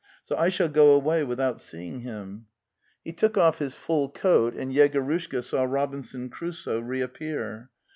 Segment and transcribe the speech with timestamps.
[0.23, 2.47] "So I shall go away without seeing him."'
[3.03, 7.69] He took off his full coat, and Yegorushka saw Rob inson Crusoe reappear.